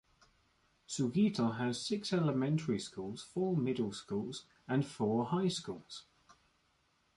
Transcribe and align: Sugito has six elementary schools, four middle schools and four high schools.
Sugito 0.87 1.55
has 1.59 1.79
six 1.85 2.11
elementary 2.11 2.79
schools, 2.79 3.21
four 3.21 3.55
middle 3.55 3.93
schools 3.93 4.45
and 4.67 4.83
four 4.83 5.25
high 5.25 5.47
schools. 5.47 6.05